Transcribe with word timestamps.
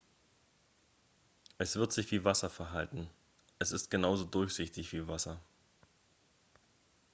"""es 1.59 1.75
wird 1.75 1.93
sich 1.93 2.09
wie 2.11 2.25
wasser 2.25 2.49
verhalten. 2.49 3.07
es 3.59 3.71
ist 3.71 3.91
genauso 3.91 4.23
durchsichtig 4.23 4.91
wie 4.93 5.07
wasser. 5.07 5.39